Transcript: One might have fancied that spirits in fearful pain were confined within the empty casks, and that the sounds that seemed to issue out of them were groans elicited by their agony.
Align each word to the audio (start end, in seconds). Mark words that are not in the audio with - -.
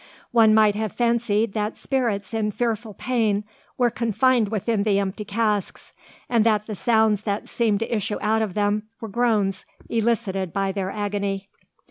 One 0.31 0.55
might 0.55 0.73
have 0.73 0.93
fancied 0.93 1.53
that 1.53 1.77
spirits 1.77 2.33
in 2.33 2.49
fearful 2.49 2.95
pain 2.95 3.43
were 3.77 3.91
confined 3.91 4.49
within 4.49 4.81
the 4.81 4.97
empty 4.97 5.23
casks, 5.23 5.93
and 6.27 6.43
that 6.43 6.65
the 6.65 6.75
sounds 6.75 7.21
that 7.21 7.47
seemed 7.47 7.81
to 7.81 7.95
issue 7.95 8.17
out 8.19 8.41
of 8.41 8.55
them 8.55 8.89
were 8.99 9.07
groans 9.09 9.63
elicited 9.89 10.51
by 10.51 10.71
their 10.71 10.89
agony. 10.89 11.49